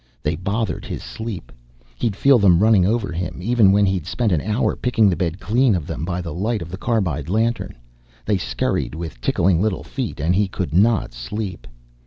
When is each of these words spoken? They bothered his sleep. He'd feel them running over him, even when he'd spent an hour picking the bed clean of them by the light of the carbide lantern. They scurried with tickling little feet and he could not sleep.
They 0.23 0.35
bothered 0.35 0.83
his 0.83 1.03
sleep. 1.03 1.51
He'd 1.93 2.15
feel 2.15 2.39
them 2.39 2.57
running 2.57 2.87
over 2.87 3.11
him, 3.11 3.37
even 3.39 3.71
when 3.71 3.85
he'd 3.85 4.07
spent 4.07 4.31
an 4.31 4.41
hour 4.41 4.75
picking 4.75 5.11
the 5.11 5.15
bed 5.15 5.39
clean 5.39 5.75
of 5.75 5.85
them 5.85 6.05
by 6.05 6.21
the 6.21 6.33
light 6.33 6.63
of 6.63 6.71
the 6.71 6.77
carbide 6.77 7.29
lantern. 7.29 7.75
They 8.25 8.39
scurried 8.39 8.95
with 8.95 9.21
tickling 9.21 9.61
little 9.61 9.83
feet 9.83 10.19
and 10.19 10.33
he 10.33 10.47
could 10.47 10.73
not 10.73 11.13
sleep. 11.13 11.67